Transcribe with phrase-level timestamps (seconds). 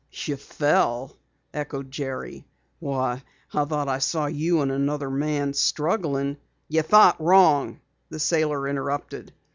[0.25, 1.15] "You fell?"
[1.53, 2.47] echoed Jerry.
[2.79, 3.21] "Why,
[3.53, 6.37] I thought I saw you and another man struggling"
[6.69, 9.31] "You thought wrong," the sailor interrupted.